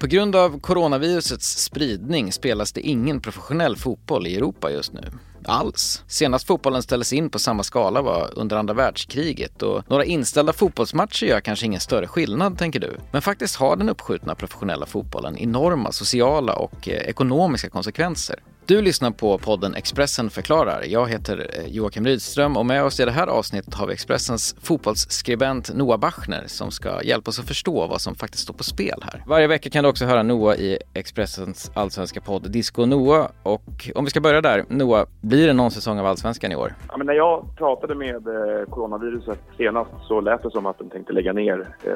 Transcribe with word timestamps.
På 0.00 0.06
grund 0.06 0.36
av 0.36 0.60
coronavirusets 0.60 1.62
spridning 1.64 2.32
spelas 2.32 2.72
det 2.72 2.80
ingen 2.80 3.20
professionell 3.20 3.76
fotboll 3.76 4.26
i 4.26 4.36
Europa 4.36 4.70
just 4.70 4.92
nu. 4.92 5.00
Alls. 5.44 6.04
Senast 6.06 6.46
fotbollen 6.46 6.82
ställdes 6.82 7.12
in 7.12 7.30
på 7.30 7.38
samma 7.38 7.62
skala 7.62 8.02
var 8.02 8.30
under 8.36 8.56
andra 8.56 8.74
världskriget 8.74 9.62
och 9.62 9.90
några 9.90 10.04
inställda 10.04 10.52
fotbollsmatcher 10.52 11.26
gör 11.26 11.40
kanske 11.40 11.66
ingen 11.66 11.80
större 11.80 12.06
skillnad, 12.06 12.58
tänker 12.58 12.80
du. 12.80 12.96
Men 13.12 13.22
faktiskt 13.22 13.56
har 13.56 13.76
den 13.76 13.88
uppskjutna 13.88 14.34
professionella 14.34 14.86
fotbollen 14.86 15.38
enorma 15.38 15.92
sociala 15.92 16.54
och 16.54 16.88
eh, 16.88 16.94
ekonomiska 16.94 17.70
konsekvenser. 17.70 18.36
Du 18.70 18.82
lyssnar 18.82 19.10
på 19.10 19.38
podden 19.38 19.74
Expressen 19.74 20.30
förklarar. 20.30 20.82
Jag 20.86 21.08
heter 21.08 21.46
eh, 21.58 21.66
Joakim 21.66 22.04
Rydström 22.04 22.56
och 22.56 22.66
med 22.66 22.84
oss 22.84 23.00
i 23.00 23.04
det 23.04 23.10
här 23.10 23.26
avsnittet 23.26 23.74
har 23.74 23.86
vi 23.86 23.92
Expressens 23.92 24.56
fotbollsskribent 24.62 25.74
Noah 25.74 26.00
Bachner 26.00 26.42
som 26.46 26.70
ska 26.70 27.02
hjälpa 27.02 27.28
oss 27.28 27.38
att 27.38 27.48
förstå 27.48 27.86
vad 27.86 28.00
som 28.00 28.14
faktiskt 28.14 28.42
står 28.42 28.54
på 28.54 28.64
spel 28.64 29.02
här. 29.02 29.22
Varje 29.26 29.46
vecka 29.46 29.70
kan 29.70 29.84
du 29.84 29.90
också 29.90 30.04
höra 30.04 30.22
Noah 30.22 30.56
i 30.56 30.78
Expressens 30.94 31.72
allsvenska 31.74 32.20
podd 32.20 32.50
Disco 32.50 32.86
Noah. 32.86 33.30
Och 33.42 33.90
om 33.94 34.04
vi 34.04 34.10
ska 34.10 34.20
börja 34.20 34.40
där, 34.40 34.64
Noah, 34.68 35.06
blir 35.20 35.46
det 35.46 35.52
någon 35.52 35.70
säsong 35.70 35.98
av 35.98 36.06
allsvenskan 36.06 36.52
i 36.52 36.56
år? 36.56 36.74
Ja, 36.88 36.96
men 36.96 37.06
när 37.06 37.14
jag 37.14 37.46
pratade 37.56 37.94
med 37.94 38.28
eh, 38.28 38.64
coronaviruset 38.68 39.38
senast 39.56 39.90
så 40.08 40.20
lät 40.20 40.42
det 40.42 40.50
som 40.50 40.66
att 40.66 40.78
de 40.78 40.90
tänkte 40.90 41.12
lägga 41.12 41.32
ner 41.32 41.74
eh, 41.84 41.92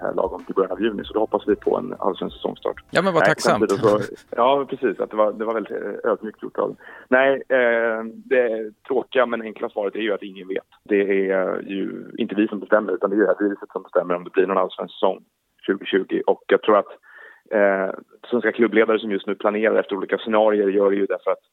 här 0.00 0.14
lagom 0.14 0.44
till 0.44 0.54
början 0.54 0.72
av 0.72 0.80
juni. 0.80 1.04
Så 1.04 1.12
då 1.12 1.20
hoppas 1.20 1.42
vi 1.46 1.56
på 1.56 1.76
en 1.76 1.94
allsvensk 1.98 2.36
säsongstart. 2.36 2.84
Ja, 2.90 3.02
men 3.02 3.14
vad 3.14 3.24
tacksamt. 3.24 3.70
Så, 3.70 4.00
ja, 4.30 4.66
precis. 4.70 5.00
Att 5.00 5.10
det, 5.10 5.16
var, 5.16 5.32
det 5.32 5.44
var 5.44 5.54
väldigt 5.54 5.72
eh, 5.72 5.93
ödmjukt 6.04 6.42
gjort 6.42 6.58
av 6.58 6.76
Nej, 7.08 7.42
eh, 7.48 8.04
det 8.04 8.72
tråkiga 8.88 9.26
men 9.26 9.42
enkla 9.42 9.68
svaret 9.68 9.94
är 9.94 10.00
ju 10.00 10.12
att 10.12 10.22
ingen 10.22 10.48
vet. 10.48 10.68
Det 10.84 11.00
är 11.30 11.62
ju 11.62 12.10
inte 12.18 12.34
vi 12.34 12.48
som 12.48 12.60
bestämmer 12.60 12.92
utan 12.92 13.10
det 13.10 13.16
är 13.16 13.18
ju 13.18 13.22
det 13.22 13.34
här 13.38 13.44
viruset 13.44 13.68
som 13.72 13.82
bestämmer 13.82 14.14
om 14.14 14.24
det 14.24 14.30
blir 14.30 14.46
någon 14.46 14.58
allsvensk 14.58 14.94
säsong 14.94 15.24
2020. 15.66 16.22
Och 16.26 16.42
jag 16.46 16.62
tror 16.62 16.78
att 16.78 16.92
eh, 17.50 17.94
svenska 18.30 18.52
klubbledare 18.52 18.98
som 18.98 19.10
just 19.10 19.26
nu 19.26 19.34
planerar 19.34 19.80
efter 19.80 19.96
olika 19.96 20.18
scenarier 20.18 20.68
gör 20.68 20.90
det 20.90 20.96
ju 20.96 21.06
därför 21.06 21.30
att 21.30 21.44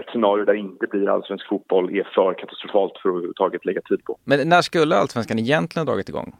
ett 0.00 0.10
scenario 0.12 0.44
där 0.44 0.52
det 0.52 0.58
inte 0.58 0.86
blir 0.86 1.08
allsvensk 1.08 1.48
fotboll 1.48 1.96
är 1.96 2.04
för 2.14 2.34
katastrofalt 2.34 2.92
för 2.92 3.08
att 3.08 3.12
överhuvudtaget 3.12 3.64
lägga 3.64 3.80
tid 3.80 4.04
på. 4.04 4.18
Men 4.24 4.48
när 4.48 4.62
skulle 4.62 4.96
allsvenskan 4.96 5.38
egentligen 5.38 5.86
ha 5.86 5.92
dragit 5.92 6.08
igång? 6.08 6.32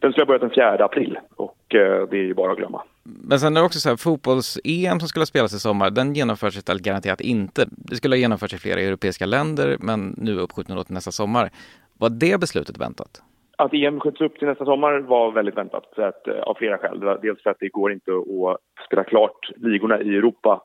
Den 0.00 0.12
skulle 0.12 0.22
ha 0.22 0.26
börjat 0.26 0.40
den 0.40 0.50
4 0.50 0.84
april 0.84 1.18
och 1.36 1.74
eh, 1.74 2.08
det 2.10 2.16
är 2.16 2.24
ju 2.24 2.34
bara 2.34 2.52
att 2.52 2.58
glömma. 2.58 2.82
Men 3.30 3.40
sen 3.40 3.56
är 3.56 3.60
det 3.60 3.66
också 3.66 3.80
så 3.80 3.88
här, 3.88 3.96
fotbolls-EM 3.96 4.98
som 5.00 5.08
skulle 5.08 5.20
ha 5.20 5.26
spelats 5.26 5.54
i 5.54 5.58
sommar, 5.58 5.90
den 5.90 6.14
genomförs 6.14 6.56
istället 6.56 6.82
garanterat 6.82 7.20
inte. 7.20 7.64
Det 7.68 7.96
skulle 7.96 8.14
ha 8.14 8.20
genomförts 8.20 8.54
i 8.54 8.58
flera 8.58 8.80
europeiska 8.80 9.26
länder, 9.26 9.76
men 9.80 10.14
nu 10.16 10.38
är 10.38 10.42
uppskjuten 10.42 10.76
då 10.76 10.84
till 10.84 10.94
nästa 10.94 11.10
sommar. 11.10 11.50
Var 11.98 12.10
det 12.10 12.40
beslutet 12.40 12.78
väntat? 12.78 13.22
Att 13.58 13.74
EM 13.74 14.00
skjuts 14.00 14.20
upp 14.20 14.38
till 14.38 14.48
nästa 14.48 14.64
sommar 14.64 14.98
var 14.98 15.32
väldigt 15.32 15.56
väntat 15.56 15.98
att, 15.98 16.28
eh, 16.28 16.40
av 16.40 16.54
flera 16.54 16.78
skäl. 16.78 17.00
Dels 17.22 17.42
för 17.42 17.50
att 17.50 17.60
det 17.60 17.68
går 17.68 17.92
inte 17.92 18.10
att 18.12 18.86
spela 18.86 19.04
klart 19.04 19.50
ligorna 19.56 20.00
i 20.00 20.16
Europa 20.16 20.62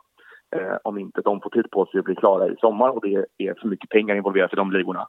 eh, 0.55 0.77
om 0.83 0.97
inte 0.97 1.21
de 1.21 1.41
får 1.41 1.49
tid 1.49 1.71
på 1.71 1.85
sig 1.85 1.99
att 1.99 2.05
bli 2.05 2.15
klara 2.15 2.47
i 2.47 2.55
sommar 2.57 2.89
och 2.89 3.01
det 3.07 3.25
är 3.37 3.53
för 3.61 3.67
mycket 3.67 3.89
pengar 3.89 4.15
involverat 4.15 4.53
i 4.53 4.55
de 4.55 4.71
ligorna. 4.71 5.07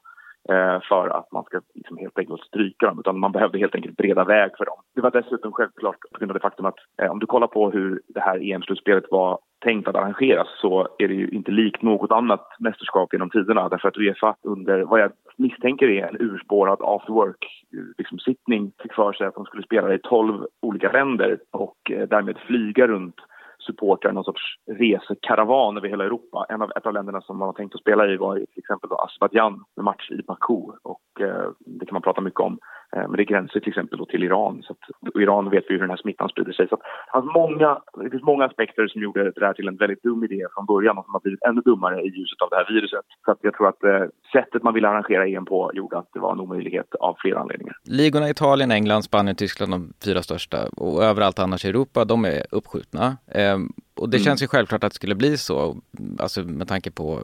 Eh, 0.49 0.81
för 0.89 1.09
att 1.09 1.33
man 1.33 1.45
ska 1.45 1.61
liksom 1.75 1.97
helt 1.97 2.19
enkelt 2.19 2.41
stryka 2.41 2.87
dem, 2.87 2.99
utan 3.01 3.19
man 3.19 3.33
behövde 3.33 3.59
helt 3.59 3.75
enkelt 3.75 3.97
breda 3.97 4.25
väg 4.25 4.51
för 4.59 4.65
dem. 4.65 4.79
Det 4.95 5.01
var 5.01 5.11
dessutom 5.11 5.53
självklart 5.53 5.97
på 6.13 6.19
grund 6.19 6.31
av 6.31 6.35
det 6.35 6.41
faktum 6.41 6.67
att 6.67 6.79
eh, 7.03 7.11
om 7.11 7.19
du 7.19 7.27
kollar 7.27 7.47
på 7.47 7.71
hur 7.71 8.01
det 8.09 8.21
här 8.21 8.53
EM-slutspelet 8.53 9.05
var 9.11 9.39
tänkt 9.65 9.89
att 9.89 9.95
arrangeras 9.95 10.49
så 10.61 10.89
är 10.99 11.09
det 11.09 11.15
ju 11.15 11.29
inte 11.29 11.51
likt 11.51 11.83
något 11.83 12.13
annat 12.13 12.47
mästerskap 12.59 13.13
genom 13.13 13.31
tiderna 13.31 13.69
därför 13.69 13.89
att 13.89 13.97
Uefa 13.97 14.37
under 14.43 14.83
vad 14.83 15.01
jag 15.01 15.13
misstänker 15.37 15.89
är 15.89 16.07
en 16.07 16.21
urspårad 16.21 16.79
after 16.83 17.13
work-sittning 17.13 18.59
eh, 18.59 18.65
liksom, 18.65 18.83
fick 18.83 18.95
för 18.95 19.13
sig 19.13 19.27
att 19.27 19.35
de 19.35 19.45
skulle 19.45 19.63
spela 19.63 19.95
i 19.95 19.99
tolv 19.99 20.47
olika 20.63 20.93
länder 20.93 21.39
och 21.53 21.91
eh, 21.91 22.09
därmed 22.09 22.39
flyga 22.39 22.87
runt 22.87 23.17
supportrar, 23.67 24.13
någon 24.13 24.25
sorts 24.25 24.43
resekaravan 24.67 25.77
över 25.77 25.89
hela 25.89 26.05
Europa. 26.05 26.47
En 26.49 26.63
av, 26.63 26.71
ett 26.77 26.87
av 26.87 26.93
länderna 26.93 27.21
som 27.21 27.39
man 27.39 27.49
har 27.49 27.53
tänkt 27.53 27.75
att 27.75 27.81
spela 27.81 28.07
i 28.07 28.17
var 28.17 28.35
till 28.37 28.59
exempel 28.59 28.91
Azerbajdzjan 28.93 29.65
med 29.77 29.85
match 29.85 30.11
i 30.11 30.23
Baku 30.23 30.63
och 30.83 31.21
eh, 31.21 31.51
det 31.59 31.87
kan 31.87 31.95
man 31.95 32.03
prata 32.03 32.21
mycket 32.21 32.41
om. 32.41 32.59
Eh, 32.97 33.09
men 33.09 33.17
det 33.17 33.25
gränsar 33.25 33.61
till 33.61 33.69
exempel 33.69 34.07
till 34.07 34.25
Iran. 34.25 34.63
Så 34.63 34.73
att, 34.73 35.15
och 35.15 35.23
Iran 35.23 35.51
vet 35.51 35.65
vi 35.69 35.75
hur 35.75 35.81
den 35.81 35.91
här 35.91 35.97
smittan 35.97 36.29
sprider 36.29 36.53
sig. 36.53 36.69
Så 36.69 36.75
att, 36.75 36.81
alltså 37.11 37.31
många, 37.33 37.79
det 38.05 38.11
finns 38.11 38.23
många 38.23 38.45
aspekter 38.45 38.87
som 38.89 39.03
gjorde 39.03 39.31
det 39.31 39.47
här 39.47 39.53
till 39.53 39.69
en 39.69 39.77
väldigt 39.77 40.03
dum 40.03 40.25
idé 40.25 40.47
från 40.55 40.67
början 40.67 40.99
och 40.99 41.05
som 41.05 41.15
har 41.15 41.21
blivit 41.21 41.43
ännu 41.43 41.61
dummare 41.61 42.03
i 42.03 42.09
ljuset 42.09 42.43
av 42.43 42.49
det 42.51 42.57
här 42.57 42.67
viruset. 42.69 43.07
Så 43.25 43.31
att 43.31 43.39
jag 43.41 43.55
tror 43.55 43.69
att 43.69 43.83
eh, 43.85 44.05
sättet 44.33 44.63
man 44.63 44.75
ville 44.75 44.89
arrangera 44.89 45.27
EM 45.27 45.45
på 45.45 45.71
gjorde 45.75 45.99
att 45.99 46.11
det 46.13 46.21
var 46.21 46.33
en 46.33 46.41
omöjlighet 46.41 46.95
av 47.01 47.17
flera 47.19 47.39
anledningar. 47.39 47.77
Ligorna 47.85 48.31
Italien, 48.31 48.71
England, 48.71 49.03
Spanien, 49.03 49.37
Tyskland, 49.37 49.73
de 49.73 49.93
fyra 50.05 50.23
största 50.23 50.59
och 50.77 51.05
överallt 51.05 51.39
annars 51.39 51.65
i 51.65 51.69
Europa, 51.69 52.05
de 52.05 52.25
är 52.25 52.43
uppskjutna. 52.51 53.07
Eh, 53.35 53.59
och 53.97 54.09
det 54.09 54.17
mm. 54.17 54.25
känns 54.25 54.43
ju 54.43 54.47
självklart 54.47 54.85
att 54.85 54.93
det 54.93 54.97
skulle 54.97 55.15
bli 55.15 55.37
så, 55.37 55.77
alltså 56.19 56.43
med 56.43 56.69
tanke 56.69 56.91
på 56.91 57.21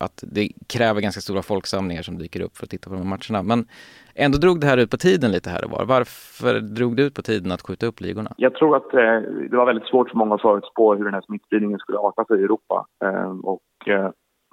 att 0.00 0.24
det 0.26 0.48
kräver 0.66 1.00
ganska 1.00 1.20
stora 1.20 1.42
folksamlingar 1.42 2.02
som 2.02 2.18
dyker 2.18 2.40
upp 2.40 2.56
för 2.56 2.64
att 2.64 2.70
titta 2.70 2.90
på 2.90 2.96
de 2.96 3.02
här 3.02 3.18
matcherna. 3.18 3.42
Men 3.42 3.68
ändå 4.14 4.38
drog 4.38 4.60
det 4.60 4.66
här 4.66 4.78
ut 4.78 4.90
på 4.90 4.96
tiden 4.96 5.30
lite 5.32 5.50
här 5.50 5.64
och 5.64 5.70
var. 5.70 5.84
Varför 5.84 6.60
drog 6.60 6.96
det 6.96 7.02
ut 7.02 7.14
på 7.14 7.22
tiden 7.22 7.52
att 7.52 7.62
skjuta 7.62 7.86
upp 7.86 8.00
ligorna? 8.00 8.32
Jag 8.36 8.54
tror 8.54 8.76
att 8.76 8.94
eh, 8.94 9.20
det 9.50 9.56
var 9.56 9.66
väldigt 9.66 9.88
svårt 9.88 10.10
för 10.10 10.16
många 10.16 10.34
att 10.34 10.42
förutspå 10.42 10.94
hur 10.94 11.04
den 11.04 11.14
här 11.14 11.22
smittspridningen 11.26 11.78
skulle 11.78 11.98
arta 11.98 12.24
sig 12.24 12.40
i 12.40 12.44
Europa. 12.44 12.86
Eh, 13.04 13.30
och 13.30 13.88
eh, 13.88 14.10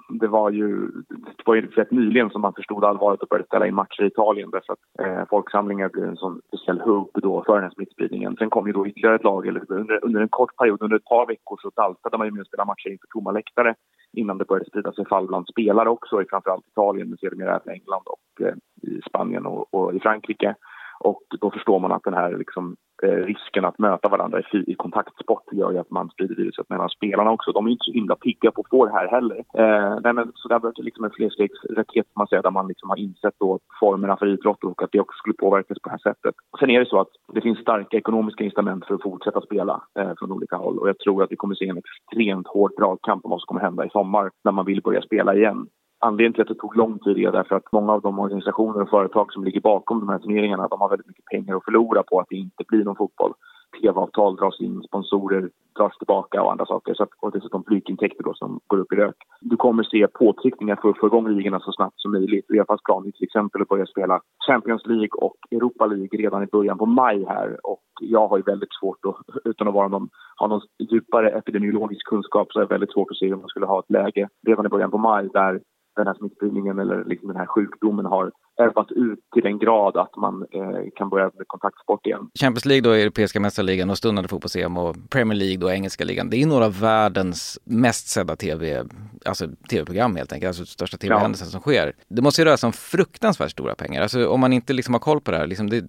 det 0.08 0.26
var 0.26 0.50
ju, 0.50 0.86
det 1.08 1.46
var 1.46 1.54
ju 1.54 1.66
rätt 1.66 1.90
nyligen 1.90 2.30
som 2.30 2.40
man 2.40 2.52
förstod 2.52 2.84
allvaret 2.84 3.22
och 3.22 3.28
började 3.28 3.46
ställa 3.46 3.66
in 3.66 3.74
matcher 3.74 4.02
i 4.02 4.06
Italien 4.06 4.50
därför 4.50 4.72
att 4.72 5.06
eh, 5.06 5.28
folksamlingar 5.30 5.88
blir 5.88 6.04
en 6.04 6.16
sån 6.16 6.40
speciell 6.48 6.80
hubb 6.80 7.10
då 7.14 7.44
för 7.46 7.54
den 7.54 7.62
här 7.62 7.70
smittspridningen. 7.70 8.36
Sen 8.36 8.50
kom 8.50 8.66
ju 8.66 8.72
då 8.72 8.86
ytterligare 8.86 9.16
ett 9.16 9.24
lag, 9.24 9.46
eller 9.46 9.72
under, 9.72 10.04
under 10.04 10.20
en 10.20 10.28
kort 10.28 10.56
period, 10.56 10.82
under 10.82 10.96
ett 10.96 11.04
par 11.04 11.26
veckor 11.26 11.58
så 11.62 11.70
daltade 11.76 12.18
man 12.18 12.26
ju 12.26 12.30
med 12.30 12.40
att 12.40 12.46
spela 12.46 12.64
matcher 12.64 12.88
inför 12.88 13.06
tomma 13.06 13.30
läktare 13.30 13.74
innan 14.12 14.38
det 14.38 14.44
började 14.44 14.70
sprida 14.70 14.92
sig 14.92 15.06
fall 15.06 15.26
bland 15.26 15.48
spelare 15.48 15.88
också 15.88 16.22
i 16.22 16.26
framförallt 16.30 16.68
Italien, 16.68 17.08
men 17.08 17.18
sedermera 17.18 17.56
även 17.56 17.74
England 17.74 18.02
och 18.06 18.46
eh, 18.46 18.54
i 18.82 19.00
Spanien 19.08 19.46
och, 19.46 19.74
och 19.74 19.94
i 19.94 20.00
Frankrike. 20.00 20.54
Och 21.00 21.22
då 21.40 21.50
förstår 21.50 21.78
man 21.78 21.92
att 21.92 22.02
den 22.02 22.14
här 22.14 22.36
liksom, 22.36 22.76
Eh, 23.02 23.08
risken 23.08 23.64
att 23.64 23.78
möta 23.78 24.08
varandra 24.08 24.40
i, 24.40 24.72
i 24.72 24.74
kontaktsport 24.74 25.52
gör 25.52 25.72
ju 25.72 25.78
att 25.78 25.90
man 25.90 26.10
sprider 26.10 26.34
viruset 26.34 26.70
mellan 26.70 26.88
spelarna 26.88 27.30
också. 27.30 27.52
De 27.52 27.66
är 27.66 27.70
inte 27.70 27.84
så 27.84 27.92
himla 27.92 28.16
pigga 28.16 28.50
på 28.50 28.60
att 28.60 28.68
få 28.70 28.86
det 28.86 28.92
här 28.92 29.08
heller. 29.08 29.36
Eh, 29.36 29.98
nej, 30.04 30.12
men, 30.12 30.32
så 30.34 30.48
det 30.48 30.54
har 30.54 30.60
varit 30.60 30.78
liksom 30.78 31.04
en 31.04 31.10
flerstegsraket 31.10 32.06
man 32.16 32.26
säger, 32.26 32.42
där 32.42 32.50
man 32.50 32.68
liksom 32.68 32.88
har 32.88 32.98
insett 32.98 33.34
då 33.40 33.58
formerna 33.80 34.16
för 34.16 34.26
idrott 34.26 34.64
och 34.64 34.82
att 34.82 34.92
det 34.92 35.00
också 35.00 35.16
skulle 35.16 35.34
påverkas 35.34 35.78
på 35.82 35.88
det 35.88 35.90
här 35.90 36.12
sättet. 36.12 36.34
Sen 36.58 36.70
är 36.70 36.80
det 36.80 36.86
så 36.86 37.00
att 37.00 37.12
det 37.32 37.40
finns 37.40 37.58
starka 37.58 37.96
ekonomiska 37.96 38.44
incitament 38.44 38.86
för 38.86 38.94
att 38.94 39.02
fortsätta 39.02 39.40
spela 39.40 39.82
eh, 39.98 40.12
från 40.18 40.32
olika 40.32 40.56
håll 40.56 40.78
och 40.78 40.88
jag 40.88 40.98
tror 40.98 41.22
att 41.22 41.32
vi 41.32 41.36
kommer 41.36 41.54
se 41.54 41.68
en 41.68 41.78
extremt 41.78 42.48
hård 42.48 42.72
dragkamp 42.78 43.24
om 43.24 43.30
vad 43.30 43.40
som 43.40 43.46
kommer 43.46 43.60
hända 43.60 43.86
i 43.86 43.90
sommar 43.90 44.30
när 44.44 44.52
man 44.52 44.64
vill 44.64 44.82
börja 44.82 45.02
spela 45.02 45.34
igen. 45.34 45.66
Anledningen 46.04 46.32
till 46.32 46.42
att 46.42 46.48
det 46.48 46.54
tog 46.54 46.76
lång 46.76 46.98
tid 46.98 47.18
är 47.18 47.32
därför 47.32 47.56
att 47.56 47.72
många 47.72 47.92
av 47.92 48.02
de 48.02 48.18
organisationer 48.18 48.82
och 48.82 48.90
företag 48.90 49.32
som 49.32 49.44
ligger 49.44 49.60
bakom 49.60 50.00
de 50.00 50.08
här 50.08 50.18
turneringarna 50.18 50.68
de 50.68 50.80
har 50.80 50.88
väldigt 50.88 51.06
mycket 51.06 51.24
pengar 51.24 51.56
att 51.56 51.64
förlora 51.64 52.02
på 52.02 52.20
att 52.20 52.26
det 52.30 52.36
inte 52.36 52.64
blir 52.68 52.84
någon 52.84 52.96
fotboll. 52.96 53.32
TV-avtal 53.80 54.36
dras 54.36 54.60
in, 54.60 54.82
sponsorer 54.82 55.50
dras 55.78 55.98
tillbaka 55.98 56.42
och 56.42 56.52
andra 56.52 56.66
saker. 56.66 56.94
Så 56.94 57.02
att, 57.02 57.08
och 57.20 57.32
dessutom 57.32 57.64
flygintäkter 57.64 58.24
då 58.24 58.34
som 58.34 58.60
går 58.66 58.78
upp 58.78 58.92
i 58.92 58.96
rök. 58.96 59.16
Du 59.40 59.56
kommer 59.56 59.82
se 59.82 60.06
påtryckningar 60.06 60.76
för 60.76 60.88
att 60.88 60.98
få 60.98 61.06
igång 61.06 61.28
ligorna 61.28 61.60
så 61.60 61.72
snabbt 61.72 62.00
som 62.00 62.12
möjligt. 62.12 62.50
Uefas 62.50 62.82
plan 62.82 63.06
är 63.06 63.10
till 63.10 63.24
exempel 63.24 63.62
att 63.62 63.68
börja 63.68 63.86
spela 63.86 64.20
Champions 64.46 64.86
League 64.86 65.14
och 65.16 65.36
Europa 65.50 65.86
League 65.86 66.18
redan 66.18 66.42
i 66.42 66.46
början 66.46 66.78
på 66.78 66.86
maj 66.86 67.24
här. 67.28 67.58
Och 67.62 67.82
jag 68.00 68.28
har 68.28 68.36
ju 68.36 68.42
väldigt 68.42 68.74
svårt 68.80 68.98
att, 69.08 69.16
utan 69.44 69.68
att 69.68 69.74
vara 69.74 69.88
någon, 69.88 70.08
ha 70.40 70.46
någon 70.46 70.60
djupare 70.90 71.30
epidemiologisk 71.30 72.06
kunskap, 72.06 72.52
så 72.52 72.58
är 72.58 72.64
det 72.64 72.74
väldigt 72.74 72.92
svårt 72.92 73.10
att 73.10 73.16
se 73.16 73.28
hur 73.28 73.36
man 73.36 73.48
skulle 73.48 73.66
ha 73.66 73.78
ett 73.80 73.90
läge 73.90 74.28
redan 74.46 74.66
i 74.66 74.68
början 74.68 74.90
på 74.90 74.98
maj 74.98 75.28
där 75.32 75.60
den 75.96 76.06
här 76.06 76.14
smittspridningen 76.14 76.78
eller 76.78 77.04
liksom 77.04 77.28
den 77.28 77.36
här 77.36 77.46
sjukdomen 77.46 78.06
har 78.06 78.32
ebbat 78.60 78.92
ut 78.92 79.18
till 79.32 79.42
den 79.42 79.58
grad 79.58 79.96
att 79.96 80.16
man 80.16 80.46
eh, 80.50 80.90
kan 80.96 81.08
börja 81.08 81.24
med 81.24 81.46
kontaktsport 81.46 82.06
igen. 82.06 82.30
Champions 82.40 82.64
League 82.64 82.82
då, 82.82 82.90
Europeiska 82.90 83.40
mästarligan 83.40 83.90
och 83.90 83.98
stundande 83.98 84.28
fotbolls-EM 84.28 84.76
och 84.76 84.96
Premier 85.10 85.38
League 85.38 85.56
då, 85.56 85.70
Engelska 85.70 86.04
ligan. 86.04 86.30
Det 86.30 86.42
är 86.42 86.46
några 86.46 86.64
av 86.64 86.80
världens 86.80 87.58
mest 87.64 88.08
sedda 88.08 88.36
tv, 88.36 88.84
alltså 89.24 89.48
tv-program 89.70 90.16
helt 90.16 90.32
enkelt, 90.32 90.48
alltså 90.48 90.66
största 90.66 90.96
tv-händelsen 90.96 91.46
ja. 91.46 91.50
som 91.50 91.60
sker. 91.60 91.92
Det 92.08 92.22
måste 92.22 92.40
ju 92.40 92.44
röra 92.44 92.56
sig 92.56 92.66
om 92.66 92.72
fruktansvärt 92.72 93.50
stora 93.50 93.74
pengar. 93.74 94.02
Alltså 94.02 94.28
om 94.28 94.40
man 94.40 94.52
inte 94.52 94.72
liksom 94.72 94.94
har 94.94 95.00
koll 95.00 95.20
på 95.20 95.30
det 95.30 95.36
här, 95.36 95.46
liksom 95.46 95.70
det, 95.70 95.84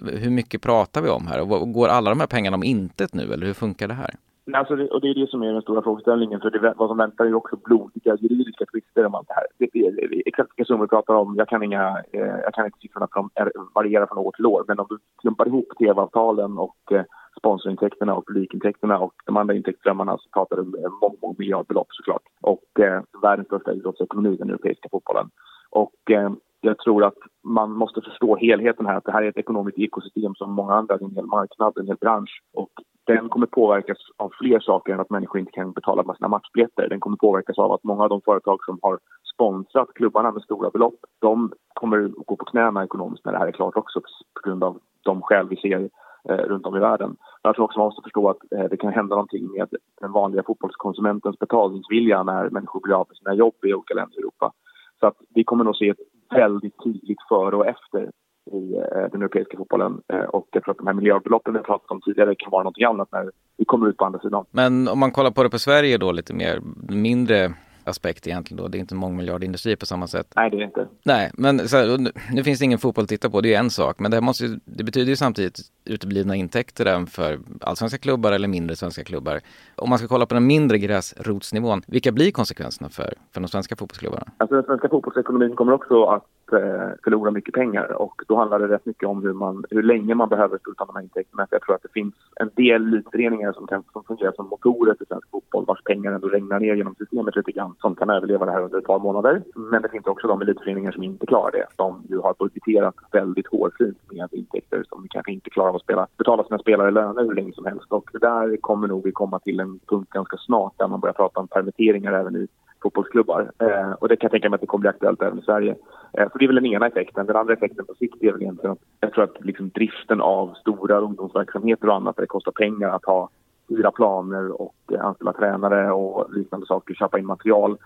hur 0.00 0.30
mycket 0.30 0.62
pratar 0.62 1.02
vi 1.02 1.08
om 1.08 1.26
här? 1.26 1.40
Och 1.40 1.72
går 1.72 1.88
alla 1.88 2.10
de 2.10 2.20
här 2.20 2.26
pengarna 2.26 2.56
om 2.56 2.64
intet 2.64 3.14
nu 3.14 3.32
eller 3.32 3.46
hur 3.46 3.54
funkar 3.54 3.88
det 3.88 3.94
här? 3.94 4.14
Alltså 4.52 4.76
det, 4.76 4.88
och 4.88 5.00
det 5.00 5.08
är 5.08 5.14
det 5.14 5.30
som 5.30 5.42
är 5.42 5.52
den 5.52 5.62
stora 5.62 5.82
frågeställningen. 5.82 6.40
För 6.40 6.50
det, 6.50 6.74
vad 6.76 6.88
som 6.88 6.96
väntar 6.96 7.24
är 7.24 7.34
också 7.34 7.56
blodiga 7.56 8.16
juridiska 8.20 8.64
tvister 8.66 9.06
om 9.06 9.14
allt 9.14 9.28
det 9.28 9.34
här. 9.34 9.46
Det, 9.58 9.68
det, 9.72 10.22
exakt 10.26 10.50
vilka 10.56 10.66
summor 10.66 10.84
vi 10.84 10.88
pratar 10.88 11.14
om, 11.14 11.36
jag 11.36 11.48
kan, 11.48 11.62
inga, 11.62 12.02
eh, 12.12 12.36
jag 12.44 12.54
kan 12.54 12.66
inte 12.66 12.78
siffrorna 12.78 13.08
för 13.12 13.20
de 13.20 13.30
är, 13.34 13.52
varierar 13.74 14.06
från 14.06 14.18
år 14.18 14.32
till 14.32 14.46
år. 14.46 14.64
Men 14.68 14.78
om 14.78 14.86
du 14.88 14.98
klumpar 15.20 15.46
ihop 15.46 15.68
tv-avtalen 15.78 16.58
och 16.58 16.92
eh, 16.92 17.04
sponsorintäkterna 17.38 18.14
och 18.14 18.26
publikintäkterna 18.26 18.98
och 18.98 19.14
de 19.26 19.36
andra 19.36 19.54
intäktsströmmarna 19.54 20.18
så 20.18 20.28
pratar 20.32 20.56
du 20.56 20.62
mång, 20.62 20.84
eh, 20.84 21.20
mång 21.22 21.34
miljardbelopp 21.38 21.88
såklart. 21.90 22.22
Och 22.42 22.80
eh, 22.80 23.02
världens 23.22 23.48
största 23.48 23.72
idrottsekonomi, 23.72 24.36
den 24.36 24.50
europeiska 24.50 24.88
fotbollen. 24.92 25.30
Och 25.70 26.10
eh, 26.10 26.30
jag 26.60 26.78
tror 26.78 27.04
att 27.04 27.18
man 27.44 27.72
måste 27.72 28.00
förstå 28.00 28.36
helheten 28.36 28.86
här, 28.86 28.94
att 28.96 29.04
det 29.04 29.12
här 29.12 29.22
är 29.22 29.28
ett 29.28 29.36
ekonomiskt 29.36 29.78
ekosystem 29.78 30.34
som 30.34 30.52
många 30.52 30.74
andra, 30.74 30.94
en 30.94 31.14
hel 31.14 31.26
marknad, 31.26 31.78
en 31.78 31.86
hel 31.86 31.96
bransch. 31.96 32.42
Och 32.54 32.70
den 33.08 33.28
kommer 33.28 33.46
påverkas 33.46 33.98
av 34.16 34.32
fler 34.40 34.60
saker 34.60 34.92
än 34.92 35.00
att 35.00 35.10
människor 35.10 35.40
inte 35.40 35.52
kan 35.52 35.72
betala 35.72 36.14
sina 36.14 36.28
matchbiljetter. 36.28 36.88
Den 36.88 37.00
kommer 37.00 37.16
påverkas 37.16 37.58
av 37.58 37.72
att 37.72 37.84
många 37.84 38.02
av 38.02 38.08
de 38.08 38.20
företag 38.20 38.64
som 38.64 38.78
har 38.82 38.98
sponsrat 39.34 39.94
klubbarna 39.94 40.30
med 40.32 40.42
stora 40.42 40.70
belopp, 40.70 40.94
de 41.18 41.52
kommer 41.74 42.08
gå 42.08 42.36
på 42.36 42.44
knäna 42.44 42.84
ekonomiskt 42.84 43.24
när 43.24 43.32
det 43.32 43.38
här 43.38 43.46
är 43.46 43.52
klart 43.52 43.76
också 43.76 44.00
på 44.34 44.48
grund 44.48 44.64
av 44.64 44.78
de 45.02 45.22
skäl 45.22 45.48
vi 45.48 45.56
ser 45.56 45.88
eh, 46.28 46.36
runt 46.36 46.66
om 46.66 46.76
i 46.76 46.80
världen. 46.80 47.16
Jag 47.42 47.54
tror 47.54 47.64
också 47.64 47.78
man 47.78 47.86
måste 47.86 48.02
förstå 48.02 48.28
att 48.28 48.52
eh, 48.52 48.64
det 48.70 48.76
kan 48.76 48.92
hända 48.92 49.14
någonting 49.14 49.52
med 49.52 49.68
den 50.00 50.12
vanliga 50.12 50.42
fotbollskonsumentens 50.42 51.38
betalningsvilja 51.38 52.22
när 52.22 52.50
människor 52.50 52.80
blir 52.80 52.94
av 52.94 53.06
med 53.08 53.16
sina 53.16 53.34
jobb 53.34 53.54
i 53.62 53.74
olika 53.74 53.94
länder 53.94 54.16
i 54.16 54.20
Europa. 54.20 54.52
Så 55.00 55.06
att 55.06 55.16
vi 55.34 55.44
kommer 55.44 55.64
nog 55.64 55.76
se 55.76 55.88
ett 55.88 56.04
väldigt 56.34 56.84
tydligt 56.84 57.22
före 57.28 57.56
och 57.56 57.66
efter 57.66 58.10
i 58.52 58.76
eh, 58.76 59.10
den 59.12 59.22
europeiska 59.22 59.56
fotbollen. 59.56 60.00
Eh, 60.12 60.20
och 60.20 60.48
jag 60.52 60.64
tror 60.64 60.72
att 60.72 60.78
de 60.78 60.86
här 60.86 60.94
miljardbeloppen 60.94 61.54
vi 61.54 61.60
pratat 61.60 61.90
om 61.90 62.00
tidigare 62.00 62.34
kan 62.34 62.50
vara 62.50 62.62
någonting 62.62 62.84
annat 62.84 63.08
när 63.12 63.30
vi 63.56 63.64
kommer 63.64 63.88
ut 63.88 63.96
på 63.96 64.04
andra 64.04 64.18
sidan. 64.18 64.44
Men 64.50 64.88
om 64.88 64.98
man 64.98 65.10
kollar 65.10 65.30
på 65.30 65.42
det 65.42 65.50
på 65.50 65.58
Sverige 65.58 65.98
då 65.98 66.12
lite 66.12 66.34
mer, 66.34 66.60
mindre 66.88 67.52
aspekt 67.88 68.26
egentligen 68.26 68.62
då. 68.62 68.68
Det 68.68 68.78
är 68.78 68.80
inte 68.80 68.94
en 68.94 68.98
mångmiljardindustri 68.98 69.76
på 69.76 69.86
samma 69.86 70.06
sätt. 70.06 70.32
Nej, 70.36 70.50
det 70.50 70.56
är 70.56 70.58
det 70.58 70.64
inte. 70.64 70.88
Nej, 71.02 71.30
men 71.34 71.58
här, 71.58 72.12
nu 72.34 72.44
finns 72.44 72.58
det 72.58 72.64
ingen 72.64 72.78
fotboll 72.78 73.02
att 73.02 73.08
titta 73.08 73.30
på, 73.30 73.40
det 73.40 73.54
är 73.54 73.58
en 73.58 73.70
sak. 73.70 73.98
Men 73.98 74.10
det, 74.10 74.20
måste, 74.20 74.58
det 74.64 74.84
betyder 74.84 75.08
ju 75.08 75.16
samtidigt 75.16 75.60
uteblivna 75.84 76.36
intäkter 76.36 76.86
även 76.86 77.06
för 77.06 77.38
allsvenska 77.60 77.98
klubbar 77.98 78.32
eller 78.32 78.48
mindre 78.48 78.76
svenska 78.76 79.04
klubbar. 79.04 79.40
Om 79.76 79.88
man 79.88 79.98
ska 79.98 80.08
kolla 80.08 80.26
på 80.26 80.34
den 80.34 80.46
mindre 80.46 80.78
gräsrotsnivån, 80.78 81.82
vilka 81.86 82.12
blir 82.12 82.30
konsekvenserna 82.30 82.88
för, 82.88 83.14
för 83.32 83.40
de 83.40 83.48
svenska 83.48 83.76
fotbollsklubbarna? 83.76 84.26
Alltså 84.36 84.54
den 84.54 84.64
svenska 84.64 84.88
fotbollsekonomin 84.88 85.56
kommer 85.56 85.72
också 85.72 86.04
att 86.04 86.24
eh, 86.52 86.90
förlora 87.04 87.30
mycket 87.30 87.54
pengar 87.54 87.92
och 87.92 88.22
då 88.28 88.36
handlar 88.36 88.58
det 88.58 88.68
rätt 88.68 88.86
mycket 88.86 89.08
om 89.08 89.22
hur, 89.22 89.32
man, 89.32 89.64
hur 89.70 89.82
länge 89.82 90.14
man 90.14 90.28
behöver 90.28 90.58
stå 90.58 90.70
utan 90.70 90.86
de 90.86 90.96
här 90.96 91.02
intäkterna. 91.02 91.46
För 91.46 91.56
jag 91.56 91.62
tror 91.62 91.74
att 91.74 91.82
det 91.82 91.92
finns 91.92 92.14
en 92.36 92.50
del 92.54 92.86
elitföreningar 92.86 93.52
som, 93.52 93.66
kan, 93.66 93.84
som 93.92 94.04
fungerar 94.04 94.32
som 94.32 94.46
motorer 94.48 94.94
till 94.94 95.06
svensk 95.06 95.30
fotboll 95.30 95.64
vars 95.66 95.82
pengar 95.82 96.12
ändå 96.12 96.28
regnar 96.28 96.60
ner 96.60 96.74
genom 96.74 96.94
systemet 96.94 97.36
lite 97.36 97.52
grann 97.52 97.74
som 97.80 97.94
kan 97.94 98.10
överleva 98.10 98.46
det 98.46 98.52
här 98.52 98.62
under 98.62 98.78
ett 98.78 98.84
par 98.84 98.98
månader. 98.98 99.42
Men 99.54 99.82
det 99.82 99.88
finns 99.88 100.06
också 100.06 100.26
de 100.26 100.40
elitföreningar 100.40 100.92
som 100.92 101.02
inte 101.02 101.26
klarar 101.26 101.52
det. 101.52 101.66
De 101.76 102.02
ju 102.08 102.18
har 102.18 102.34
budgeterat 102.38 102.94
väldigt 103.12 103.46
hårfint 103.46 103.98
med 104.12 104.28
intäkter 104.32 104.84
som 104.88 105.06
kanske 105.10 105.32
inte 105.32 105.50
klarar 105.50 105.68
av 105.68 105.76
att 105.76 105.82
spela, 105.82 106.06
betala 106.18 106.44
sina 106.44 106.58
spelare 106.58 106.90
löner 106.90 107.22
hur 107.22 107.34
länge 107.34 107.52
som 107.52 107.66
helst. 107.66 107.92
Och 107.92 108.10
där 108.20 108.56
kommer 108.56 108.88
nog 108.88 109.04
vi 109.04 109.12
komma 109.12 109.38
till 109.38 109.60
en 109.60 109.78
punkt 109.86 110.10
ganska 110.10 110.36
snart 110.36 110.72
där 110.76 110.88
man 110.88 111.00
börjar 111.00 111.14
prata 111.14 111.40
om 111.40 111.48
permitteringar 111.48 112.12
även 112.12 112.36
i 112.36 112.48
fotbollsklubbar. 112.82 113.50
Eh, 113.58 113.92
och 113.92 114.08
det 114.08 114.16
kan 114.16 114.26
jag 114.26 114.32
tänka 114.32 114.50
mig 114.50 114.54
att 114.54 114.60
det 114.60 114.66
kommer 114.66 114.80
bli 114.80 114.88
aktuellt 114.88 115.22
även 115.22 115.38
i 115.38 115.42
Sverige. 115.42 115.76
Eh, 116.12 116.28
så 116.32 116.38
det 116.38 116.44
är 116.44 116.48
väl 116.48 116.54
den 116.54 116.66
ena 116.66 116.86
effekten. 116.86 117.26
Den 117.26 117.36
andra 117.36 117.52
effekten 117.52 117.86
på 117.86 117.94
sikt 117.94 118.22
är 118.22 118.32
väl 118.32 118.42
egentligen 118.42 118.72
att 118.72 118.82
jag 119.00 119.12
tror 119.12 119.24
att 119.24 119.44
liksom 119.44 119.68
driften 119.68 120.20
av 120.20 120.54
stora 120.54 120.98
ungdomsverksamheter 120.98 121.88
och 121.88 121.94
annat 121.94 122.16
där 122.16 122.22
det 122.22 122.26
kostar 122.26 122.52
pengar 122.52 122.88
att 122.88 123.04
ha 123.04 123.28
hyra 123.68 123.90
planer 123.90 124.62
och 124.62 124.74
eh, 124.92 125.04
anställa 125.04 125.32
tränare 125.32 125.92
och 125.92 126.34
liknande 126.34 126.66
saker, 126.66 126.94
köpa 126.94 127.18
in 127.18 127.26
material 127.26 127.78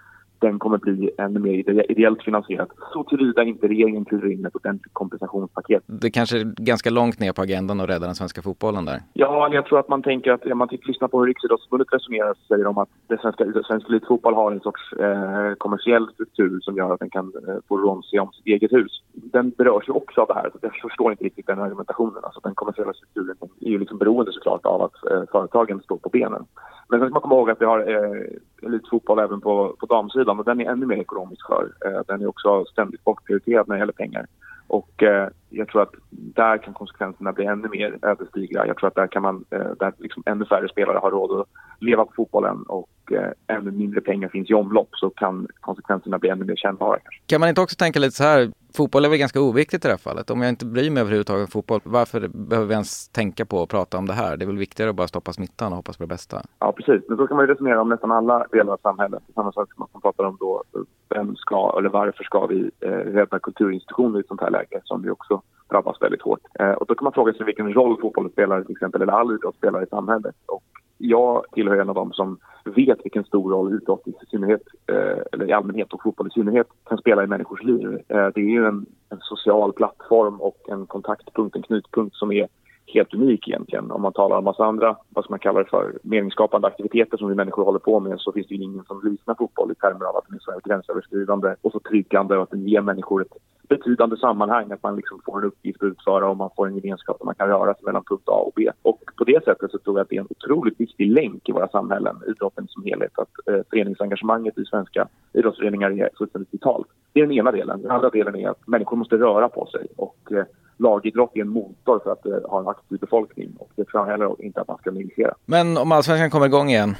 den 0.42 0.58
kommer 0.58 0.78
bli 0.78 1.10
ännu 1.18 1.40
mer 1.40 1.54
ideellt 1.90 2.22
finansierad. 2.22 2.68
Så 2.92 3.04
tillvida 3.04 3.42
inte 3.42 3.68
regeringen 3.68 4.04
kliver 4.04 4.32
in 4.32 4.40
med 4.40 4.48
ett 4.48 4.56
ordentligt 4.56 4.94
kompensationspaket. 4.94 5.82
Det 5.86 6.10
kanske 6.10 6.40
är 6.40 6.44
ganska 6.56 6.90
långt 6.90 7.20
ner 7.20 7.32
på 7.32 7.42
agendan 7.42 7.80
att 7.80 7.88
rädda 7.88 8.06
den 8.06 8.14
svenska 8.14 8.42
fotbollen 8.42 8.84
där? 8.84 9.00
Ja, 9.12 9.48
jag 9.52 9.66
tror 9.66 9.78
att 9.78 9.88
man 9.88 10.02
tänker 10.02 10.32
att, 10.32 10.46
om 10.46 10.58
man 10.58 10.68
lyssnar 10.82 11.08
på 11.08 11.20
hur 11.20 11.26
Riksidrottsförbundet 11.26 11.88
resonerar 11.92 12.34
så 12.34 12.44
säger 12.48 12.64
de 12.64 12.78
att 12.78 12.88
det 13.08 13.20
svenska, 13.20 13.44
svensk 13.66 13.88
elitfotboll 13.88 14.34
har 14.34 14.52
en 14.52 14.60
sorts 14.60 14.92
eh, 14.92 15.54
kommersiell 15.58 16.08
struktur 16.14 16.60
som 16.60 16.76
gör 16.76 16.92
att 16.94 17.00
den 17.00 17.10
kan 17.10 17.32
eh, 17.48 17.54
få 17.68 17.76
rån 17.76 18.02
sig 18.02 18.18
om 18.20 18.32
sitt 18.32 18.46
eget 18.46 18.72
hus. 18.72 19.02
Den 19.12 19.50
berörs 19.50 19.88
ju 19.88 19.92
också 19.92 20.20
av 20.20 20.26
det 20.26 20.34
här, 20.34 20.50
så 20.52 20.58
jag 20.62 20.74
förstår 20.82 21.10
inte 21.10 21.24
riktigt 21.24 21.46
den 21.46 21.60
argumentationen. 21.60 22.24
Alltså 22.24 22.40
den 22.40 22.54
kommersiella 22.54 22.92
strukturen 22.92 23.36
är 23.60 23.70
ju 23.70 23.78
liksom 23.78 23.98
beroende 23.98 24.32
såklart 24.32 24.66
av 24.66 24.82
att 24.82 25.10
eh, 25.10 25.22
företagen 25.32 25.80
står 25.80 25.96
på 25.96 26.08
benen. 26.08 26.44
Men 26.88 27.00
sen 27.00 27.08
ska 27.08 27.14
man 27.14 27.22
komma 27.22 27.34
ihåg 27.34 27.50
att 27.50 27.60
vi 27.60 27.64
har 27.64 27.80
eh, 27.80 28.66
elitfotboll 28.66 29.18
även 29.18 29.40
på, 29.40 29.76
på 29.80 29.86
damsidan 29.86 30.31
och 30.38 30.44
den 30.44 30.60
är 30.60 30.70
ännu 30.70 30.86
mer 30.86 30.96
ekonomiskt 30.96 31.42
skör. 31.42 31.72
Eh, 31.86 32.00
den 32.06 32.22
är 32.22 32.26
också 32.26 32.64
ständigt 32.64 33.04
bortprioriterad 33.04 33.68
när 33.68 33.74
det 33.74 33.78
gäller 33.78 33.92
pengar. 33.92 34.26
Och 34.66 35.02
eh, 35.02 35.28
jag 35.50 35.68
tror 35.68 35.82
att 35.82 35.94
där 36.10 36.58
kan 36.58 36.74
konsekvenserna 36.74 37.32
bli 37.32 37.44
ännu 37.44 37.68
mer 37.68 37.98
ödesdigra. 38.02 38.66
Jag 38.66 38.76
tror 38.76 38.88
att 38.88 38.94
där 38.94 39.06
kan 39.06 39.22
man, 39.22 39.44
eh, 39.50 39.70
där 39.78 39.92
liksom 39.98 40.22
ännu 40.26 40.44
färre 40.44 40.68
spelare 40.68 40.98
har 40.98 41.10
råd 41.10 41.40
att 41.40 41.46
leva 41.80 42.04
på 42.04 42.12
fotbollen 42.16 42.62
och 42.62 42.88
eh, 43.14 43.56
ännu 43.56 43.70
mindre 43.70 44.00
pengar 44.00 44.28
finns 44.28 44.50
i 44.50 44.54
omlopp 44.54 44.88
så 44.92 45.10
kan 45.10 45.48
konsekvenserna 45.60 46.18
bli 46.18 46.30
ännu 46.30 46.44
mer 46.44 46.56
kännbara. 46.56 46.98
Kan 47.26 47.40
man 47.40 47.48
inte 47.48 47.60
också 47.60 47.76
tänka 47.76 47.98
lite 47.98 48.16
så 48.16 48.24
här, 48.24 48.50
fotboll 48.76 49.04
är 49.04 49.08
väl 49.08 49.18
ganska 49.18 49.40
oviktigt 49.40 49.84
i 49.84 49.88
det 49.88 49.92
här 49.92 49.98
fallet. 49.98 50.30
Om 50.30 50.42
jag 50.42 50.48
inte 50.48 50.66
bryr 50.66 50.90
mig 50.90 51.00
överhuvudtaget 51.00 51.44
om 51.44 51.50
fotboll, 51.50 51.80
varför 51.84 52.28
behöver 52.28 52.68
vi 52.68 52.72
ens 52.72 53.08
tänka 53.08 53.44
på 53.44 53.62
att 53.62 53.68
prata 53.68 53.98
om 53.98 54.06
det 54.06 54.12
här? 54.12 54.36
Det 54.36 54.44
är 54.44 54.46
väl 54.46 54.56
viktigare 54.56 54.90
att 54.90 54.96
bara 54.96 55.08
stoppa 55.08 55.32
smittan 55.32 55.72
och 55.72 55.76
hoppas 55.76 55.96
på 55.96 56.02
det 56.02 56.08
bästa. 56.08 56.42
Ja, 56.58 56.72
precis. 56.72 57.02
Men 57.08 57.16
så 57.16 57.26
kan 57.26 57.36
man 57.36 57.46
ju 57.46 57.52
resonera 57.52 57.80
om 57.80 57.88
nästan 57.88 58.12
alla 58.12 58.46
delar 58.52 58.72
av 58.72 58.78
samhället. 58.82 59.22
Samma 59.34 59.52
sak 59.52 59.72
som 59.72 59.86
man 59.92 60.02
pratar 60.02 60.24
om 60.24 60.36
då, 60.40 60.62
vem 61.08 61.36
ska 61.36 61.74
eller 61.78 61.88
varför 61.88 62.24
ska 62.24 62.46
vi 62.46 62.70
eh, 62.80 62.88
rädda 62.88 63.38
kulturinstitutioner 63.38 64.18
i 64.18 64.20
ett 64.20 64.28
sånt 64.28 64.40
här 64.40 64.50
läge 64.50 64.80
som 64.84 65.02
vi 65.02 65.10
också 65.10 65.42
drabbas 65.70 66.02
väldigt 66.02 66.22
hårt. 66.22 66.40
Eh, 66.60 66.72
och 66.72 66.86
då 66.86 66.94
kan 66.94 67.04
man 67.04 67.12
fråga 67.12 67.32
sig 67.32 67.46
vilken 67.46 67.74
roll 67.74 68.00
fotbollen 68.00 68.32
spelar 68.32 68.62
till 68.62 68.72
exempel, 68.72 69.02
eller 69.02 69.12
all 69.12 69.34
idrott 69.34 69.56
spelar 69.56 69.82
i 69.82 69.86
samhället. 69.86 70.34
Och 70.46 70.62
jag 71.02 71.44
tillhör 71.52 71.76
en 71.76 71.88
av 71.88 71.94
dem 71.94 72.12
som 72.12 72.38
vet 72.64 73.04
vilken 73.04 73.24
stor 73.24 73.50
roll 73.50 73.74
idrott 73.74 74.08
i 74.08 74.12
synnerhet, 74.30 74.62
eh, 74.86 75.18
eller 75.32 75.48
i 75.48 75.52
allmänhet 75.52 75.92
och 75.92 76.02
fotboll 76.02 76.26
i 76.26 76.30
synnerhet 76.30 76.66
kan 76.88 76.98
spela 76.98 77.24
i 77.24 77.26
människors 77.26 77.62
liv. 77.62 77.98
Eh, 78.08 78.26
det 78.34 78.40
är 78.40 78.50
ju 78.50 78.66
en, 78.66 78.86
en, 79.10 79.18
social 79.20 79.72
plattform 79.72 80.40
och 80.40 80.56
en 80.68 80.86
kontaktpunkt, 80.86 81.56
en 81.56 81.62
knutpunkt 81.62 82.16
som 82.16 82.32
är 82.32 82.48
helt 82.86 83.14
unik 83.14 83.48
egentligen. 83.48 83.90
Om 83.90 84.02
man 84.02 84.12
talar 84.12 84.36
om 84.36 84.44
massa 84.44 84.64
andra, 84.64 84.96
vad 85.08 85.30
man 85.30 85.38
kallar 85.38 85.64
för, 85.64 85.98
meningsskapande 86.02 86.68
aktiviteter 86.68 87.16
som 87.16 87.28
vi 87.28 87.34
människor 87.34 87.64
håller 87.64 87.78
på 87.78 88.00
med 88.00 88.20
så 88.20 88.32
finns 88.32 88.46
det 88.46 88.54
ju 88.54 88.62
ingen 88.62 88.84
som 88.84 89.00
liknar 89.04 89.34
fotboll 89.34 89.72
i 89.72 89.74
termer 89.74 90.04
av 90.04 90.16
att 90.16 90.24
den 90.28 90.36
är 90.36 90.40
så 90.40 90.60
gränsöverskridande 90.64 91.54
och 91.60 91.72
så 91.72 91.80
tryggande 91.80 92.36
och 92.36 92.42
att 92.42 92.50
den 92.50 92.68
ger 92.68 92.80
människor 92.80 93.22
ett 93.22 93.36
betydande 93.76 94.16
sammanhang, 94.16 94.72
att 94.72 94.82
man 94.82 94.96
liksom 94.96 95.20
får 95.24 95.38
en 95.38 95.44
uppgift 95.44 95.82
att 95.82 95.86
utföra 95.86 96.30
och 96.30 96.36
man 96.36 96.50
får 96.56 96.66
en 96.66 96.76
gemenskap 96.76 97.18
där 97.18 97.24
man 97.24 97.34
kan 97.34 97.48
röra 97.48 97.74
sig 97.74 97.84
mellan 97.84 98.04
punkt 98.04 98.28
A 98.28 98.38
och 98.46 98.52
B. 98.56 98.70
Och 98.82 99.00
på 99.18 99.24
det 99.24 99.44
sättet 99.44 99.70
så 99.70 99.78
tror 99.78 99.98
jag 99.98 100.04
att 100.04 100.08
det 100.08 100.16
är 100.16 100.20
en 100.20 100.34
otroligt 100.36 100.80
viktig 100.80 101.10
länk 101.10 101.48
i 101.48 101.52
våra 101.52 101.68
samhällen, 101.68 102.16
idrotten 102.28 102.66
som 102.68 102.84
helhet, 102.84 103.18
att 103.18 103.32
eh, 103.46 103.60
föreningsengagemanget 103.70 104.58
i 104.58 104.64
svenska 104.64 105.08
idrottsföreningar 105.32 105.90
är 105.90 106.08
fullständigt 106.18 106.54
vitalt. 106.54 106.86
Det 107.12 107.20
är 107.20 107.26
den 107.26 107.36
ena 107.36 107.52
delen. 107.52 107.82
Den 107.82 107.90
andra 107.90 108.10
delen 108.10 108.36
är 108.36 108.48
att 108.48 108.68
människor 108.68 108.96
måste 108.96 109.16
röra 109.16 109.48
på 109.48 109.66
sig 109.66 109.86
och 109.96 110.32
eh, 110.32 110.44
lagidrott 110.76 111.30
är 111.34 111.40
en 111.40 111.48
motor 111.48 112.00
för 112.04 112.12
att 112.12 112.26
eh, 112.26 112.50
ha 112.50 112.60
en 112.60 112.68
aktiv 112.68 112.98
befolkning 112.98 113.48
och 113.58 113.70
det 113.76 113.84
tror 113.84 114.02
jag 114.02 114.10
heller 114.10 114.44
inte 114.44 114.60
att 114.60 114.68
man 114.68 114.78
ska 114.78 114.90
negligera. 114.90 115.34
Men 115.46 115.76
om 115.76 115.92
allsvenskan 115.92 116.30
kommer 116.30 116.46
igång 116.46 116.68
igen, 116.68 116.94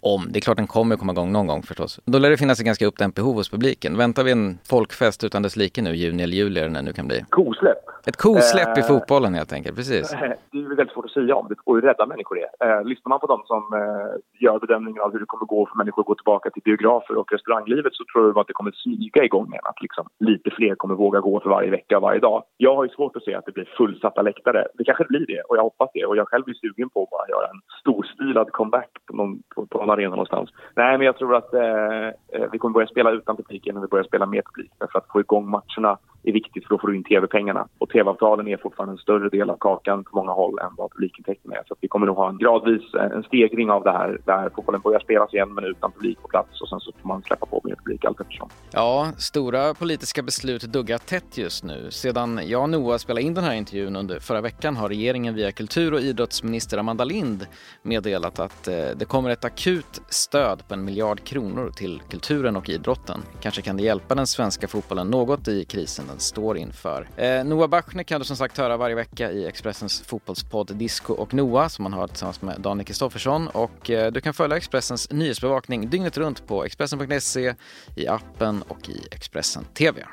om, 0.00 0.26
det 0.30 0.38
är 0.38 0.40
klart 0.40 0.56
den 0.56 0.66
kommer 0.66 0.96
komma 0.96 1.12
igång 1.12 1.32
någon 1.32 1.46
gång 1.46 1.62
förstås, 1.62 2.00
då 2.04 2.18
lär 2.18 2.30
det 2.30 2.36
finnas 2.36 2.60
ett 2.60 2.66
ganska 2.66 2.86
uppdämt 2.86 3.14
behov 3.14 3.34
hos 3.34 3.50
publiken. 3.50 3.96
Väntar 3.96 4.24
vi 4.24 4.32
en 4.32 4.58
folkfest 4.68 5.24
utan 5.24 5.42
dess 5.42 5.56
like 5.56 5.82
nu, 5.82 5.94
juni 5.94 6.22
eller 6.22 6.36
juli 6.36 6.60
eller 6.60 6.70
när 6.70 6.80
det 6.80 6.86
nu 6.86 6.92
kan 6.92 7.06
bli? 7.06 7.24
Kosläpp! 7.28 7.90
Ett 8.06 8.16
kosläpp 8.16 8.76
uh, 8.76 8.80
i 8.80 8.82
fotbollen 8.82 9.34
helt 9.34 9.52
enkelt, 9.52 9.76
precis. 9.76 10.10
Det 10.52 10.58
är 10.58 10.76
väldigt 10.76 10.94
svårt 10.94 11.04
att 11.04 11.10
säga 11.10 11.34
om, 11.34 11.46
det 11.48 11.54
går 11.64 11.80
ju 11.80 11.86
rädda 11.86 12.06
människor 12.06 12.36
det. 12.40 12.50
Uh, 12.66 12.84
lyssnar 12.84 13.08
man 13.08 13.20
på 13.20 13.26
dem 13.26 13.42
som 13.46 13.62
uh, 13.74 14.42
gör 14.44 14.58
bedömningen 14.58 15.02
av 15.02 15.12
hur 15.12 15.20
det 15.20 15.26
kommer 15.26 15.46
gå 15.46 15.66
för 15.66 15.76
människor 15.76 16.02
att 16.02 16.06
gå 16.06 16.14
tillbaka 16.14 16.50
till 16.50 16.62
biografer 16.62 17.16
och 17.16 17.32
restauranglivet 17.32 17.94
så 17.94 18.04
tror 18.12 18.26
jag 18.26 18.38
att 18.38 18.46
det 18.46 18.52
kommer 18.52 18.72
smyga 18.72 19.24
igång 19.24 19.46
igen, 19.52 19.66
att 19.70 19.82
liksom 19.82 20.04
lite 20.18 20.50
fler 20.50 20.74
kommer 20.74 20.94
våga 20.94 21.20
gå 21.20 21.40
för 21.40 21.50
varje 21.50 21.70
vecka 21.70 21.96
och 21.96 22.02
varje 22.02 22.20
dag. 22.20 22.42
Jag 22.56 22.76
har 22.76 22.84
ju 22.84 22.90
svårt 22.90 23.16
att 23.16 23.24
se 23.24 23.34
att 23.34 23.46
det 23.46 23.52
blir 23.52 23.68
fullsatta 23.76 24.22
läktare. 24.22 24.66
Det 24.74 24.84
kanske 24.84 25.04
blir 25.04 25.26
det 25.26 25.40
och 25.48 25.56
jag 25.56 25.62
hoppas 25.62 25.90
det 25.94 26.04
och 26.04 26.16
jag 26.16 26.28
själv 26.28 26.44
är 26.48 26.54
sugen 26.54 26.88
på 26.90 27.02
att 27.02 27.10
bara 27.10 27.28
göra 27.34 27.46
en 27.52 27.60
storstilad 27.80 28.48
comeback 28.52 28.92
på 29.06 29.16
någon, 29.16 29.29
Liksom 29.30 29.42
på, 29.54 29.66
på 29.66 29.78
någon 29.78 29.90
arena 29.90 30.10
någonstans. 30.10 30.50
Nej, 30.76 30.98
men 30.98 31.06
jag 31.06 31.18
tror 31.18 31.36
att 31.36 31.54
eh, 31.54 32.08
eh, 32.08 32.48
vi 32.52 32.58
kommer 32.58 32.74
börja 32.74 32.86
spela 32.86 33.10
utan 33.10 33.36
publiken 33.36 33.74
när 33.74 33.82
vi 33.82 33.88
börjar 33.88 34.04
spela 34.04 34.26
med 34.26 34.42
publik. 34.44 34.70
För 34.92 34.98
att 34.98 35.06
få 35.12 35.20
igång 35.20 35.50
matcherna 35.50 35.98
är 36.22 36.32
viktigt 36.32 36.66
för 36.66 36.74
då 36.74 36.78
får 36.78 36.88
du 36.88 36.96
in 36.96 37.04
tv-pengarna. 37.04 37.68
Och 37.78 37.90
tv-avtalen 37.90 38.48
är 38.48 38.56
fortfarande 38.56 38.92
en 38.92 38.98
större 38.98 39.28
del 39.28 39.50
av 39.50 39.56
kakan 39.60 40.04
på 40.04 40.16
många 40.16 40.32
håll 40.32 40.58
än 40.58 40.70
vad 40.76 40.90
publikintäkterna 40.90 41.54
är. 41.56 41.62
Så 41.68 41.74
vi 41.80 41.88
kommer 41.88 42.06
nog 42.06 42.16
ha 42.16 42.28
en 42.28 42.38
gradvis 42.38 42.94
eh, 42.94 43.04
en 43.04 43.22
stegring 43.22 43.70
av 43.70 43.84
det 43.84 43.90
här 43.90 44.18
där 44.24 44.50
fotbollen 44.54 44.80
börjar 44.80 45.00
spelas 45.00 45.34
igen 45.34 45.54
men 45.54 45.64
utan 45.64 45.92
publik 45.92 46.22
på 46.22 46.28
plats 46.28 46.62
och 46.62 46.68
sen 46.68 46.80
så 46.80 46.92
får 47.00 47.08
man 47.08 47.22
släppa 47.22 47.46
på 47.46 47.60
mer 47.64 47.74
publik 47.74 48.04
allt 48.04 48.20
eftersom. 48.20 48.48
Ja, 48.72 49.06
stora 49.18 49.74
politiska 49.74 50.22
beslut 50.22 50.62
duggar 50.62 50.98
tätt 50.98 51.38
just 51.38 51.64
nu. 51.64 51.90
Sedan 51.90 52.40
jag 52.44 52.62
och 52.62 52.70
Noah 52.70 52.98
spelade 52.98 53.22
in 53.22 53.34
den 53.34 53.44
här 53.44 53.54
intervjun 53.54 53.96
under 53.96 54.20
förra 54.20 54.40
veckan 54.40 54.76
har 54.76 54.88
regeringen 54.88 55.34
via 55.34 55.52
kultur 55.52 55.94
och 55.94 56.00
idrottsminister 56.00 56.78
Amanda 56.78 57.04
Lind 57.04 57.46
meddelat 57.82 58.38
att 58.38 58.68
eh, 58.68 58.74
det 58.96 59.04
kommer 59.04 59.19
kommer 59.20 59.30
ett 59.30 59.44
akut 59.44 60.02
stöd 60.08 60.68
på 60.68 60.74
en 60.74 60.84
miljard 60.84 61.24
kronor 61.24 61.70
till 61.76 62.02
kulturen 62.10 62.56
och 62.56 62.68
idrotten. 62.68 63.22
Kanske 63.40 63.62
kan 63.62 63.76
det 63.76 63.82
hjälpa 63.82 64.14
den 64.14 64.26
svenska 64.26 64.68
fotbollen 64.68 65.10
något 65.10 65.48
i 65.48 65.64
krisen 65.64 66.06
den 66.06 66.20
står 66.20 66.58
inför. 66.58 67.08
Eh, 67.16 67.44
Noah 67.44 67.68
Bachner 67.68 68.02
kan 68.02 68.20
du 68.20 68.24
som 68.24 68.36
sagt 68.36 68.58
höra 68.58 68.76
varje 68.76 68.94
vecka 68.94 69.30
i 69.32 69.46
Expressens 69.46 70.00
fotbollspodd 70.00 70.76
Disco 70.76 71.12
och 71.12 71.34
Noah 71.34 71.68
som 71.68 71.82
man 71.82 71.92
har 71.92 72.06
tillsammans 72.06 72.42
med 72.42 72.60
Daniel 72.60 72.86
Kristoffersson 72.86 73.48
och 73.48 73.90
eh, 73.90 74.12
du 74.12 74.20
kan 74.20 74.34
följa 74.34 74.56
Expressens 74.56 75.10
nyhetsbevakning 75.10 75.90
dygnet 75.90 76.18
runt 76.18 76.46
på 76.46 76.64
Expressen.se, 76.64 77.54
i 77.96 78.06
appen 78.06 78.62
och 78.62 78.88
i 78.88 79.08
Expressen 79.10 79.64
TV. 79.64 80.06